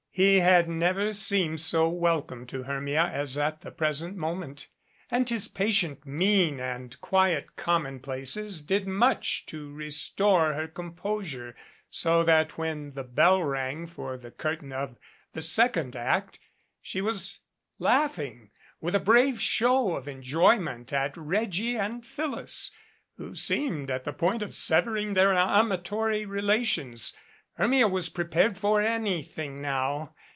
[0.13, 4.67] He had never seemed so welcome to Hermia as at the present moment,
[5.09, 11.55] and his patient mien and quiet commonplaces did much to restore her composure;
[11.89, 12.27] so 302 MRS.
[12.27, 14.97] HAMMOND ENTERTAINS that when the bell rang for the curtain of
[15.31, 16.39] the second act,
[16.81, 17.39] she was
[17.79, 22.71] laughing with a brave show of enjoyment at Reggie and Phyllis,
[23.15, 27.15] who seemed at the point of severing their amatory relations.
[27.55, 30.15] Hermia was prepared for any thing now.